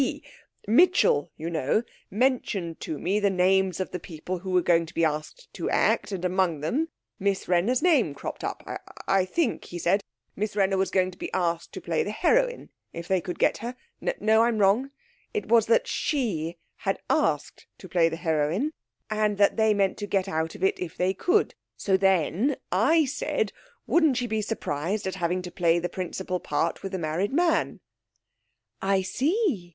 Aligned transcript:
He 0.01 0.23
Mitchell, 0.67 1.31
you 1.37 1.51
know 1.51 1.83
mentioned 2.09 2.79
to 2.79 2.97
me 2.97 3.19
the 3.19 3.29
names 3.29 3.79
of 3.79 3.91
the 3.91 3.99
people 3.99 4.39
who 4.39 4.49
were 4.49 4.63
going 4.63 4.87
to 4.87 4.95
be 4.95 5.05
asked 5.05 5.53
to 5.53 5.69
act, 5.69 6.11
and 6.11 6.25
among 6.25 6.61
them, 6.61 6.87
Miss 7.19 7.47
Wrenner's 7.47 7.83
name 7.83 8.15
cropped 8.15 8.43
up 8.43 8.63
I 9.07 9.25
think 9.25 9.65
he 9.65 9.77
said 9.77 10.01
Miss 10.35 10.55
Wrenner 10.55 10.75
was 10.79 10.89
going 10.89 11.11
to 11.11 11.19
be 11.19 11.31
asked 11.35 11.71
to 11.73 11.81
play 11.81 12.01
the 12.01 12.09
heroine 12.09 12.69
if 12.91 13.07
they 13.07 13.21
could 13.21 13.37
get 13.37 13.59
her 13.59 13.75
no 14.19 14.41
I'm 14.41 14.57
wrong, 14.57 14.89
it 15.35 15.45
was 15.47 15.67
that 15.67 15.85
she 15.87 16.57
had 16.77 16.97
asked 17.07 17.67
to 17.77 17.87
play 17.87 18.09
the 18.09 18.15
heroine, 18.17 18.73
and 19.07 19.37
that 19.37 19.55
they 19.55 19.71
meant 19.75 19.97
to 19.97 20.07
get 20.07 20.27
out 20.27 20.55
of 20.55 20.63
it 20.63 20.79
if 20.79 20.97
they 20.97 21.13
could. 21.13 21.53
So, 21.77 21.95
then, 21.95 22.55
I 22.71 23.05
said, 23.05 23.53
wouldn't 23.85 24.17
she 24.17 24.25
be 24.25 24.41
surprised 24.41 25.05
at 25.05 25.13
having 25.21 25.43
to 25.43 25.51
play 25.51 25.77
the 25.77 25.89
principal 25.89 26.39
part 26.39 26.81
with 26.81 26.95
a 26.95 26.97
married 26.97 27.33
man.' 27.33 27.81
'I 28.81 29.01
see. 29.03 29.69